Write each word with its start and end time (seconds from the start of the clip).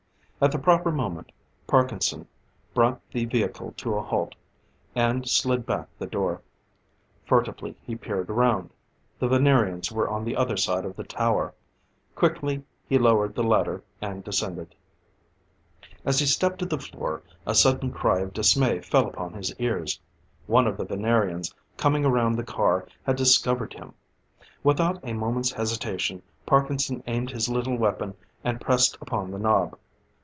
At 0.43 0.51
the 0.51 0.57
proper 0.57 0.91
moment, 0.91 1.31
Parkinson, 1.67 2.27
brought 2.73 2.99
the 3.11 3.25
vehicle 3.25 3.75
to 3.77 3.93
a 3.93 4.01
halt, 4.01 4.33
and 4.95 5.29
slid 5.29 5.67
back 5.67 5.87
the 5.99 6.07
door. 6.07 6.41
Furtively 7.27 7.75
he 7.85 7.93
peered 7.95 8.27
around. 8.27 8.71
The 9.19 9.27
Venerians 9.27 9.91
were 9.91 10.09
on 10.09 10.25
the 10.25 10.35
other 10.35 10.57
side 10.57 10.83
of 10.83 10.95
the 10.95 11.03
tower. 11.03 11.53
Quickly 12.15 12.63
he 12.89 12.97
lowered 12.97 13.35
the 13.35 13.43
ladder 13.43 13.83
and 14.01 14.23
descended. 14.23 14.73
As 16.03 16.17
he 16.17 16.25
stepped 16.25 16.57
to 16.57 16.65
the 16.65 16.79
floor, 16.79 17.21
a 17.45 17.53
sudden 17.53 17.91
cry 17.91 18.21
of 18.21 18.33
dismay 18.33 18.79
fell 18.81 19.05
upon 19.05 19.33
his 19.33 19.53
ears. 19.59 19.99
One 20.47 20.65
of 20.65 20.75
the 20.75 20.85
Venerians, 20.87 21.53
coming 21.77 22.03
around 22.03 22.33
the 22.35 22.43
car, 22.43 22.87
had 23.03 23.15
discovered 23.15 23.73
him. 23.73 23.93
Without 24.63 24.99
a 25.03 25.13
moment's 25.13 25.51
hesitation, 25.51 26.23
Parkinson 26.47 27.03
aimed 27.05 27.29
his 27.29 27.47
little 27.47 27.77
weapon, 27.77 28.15
and 28.43 28.59
pressed 28.59 28.97
upon 29.03 29.29
the 29.29 29.37
knob. 29.37 29.77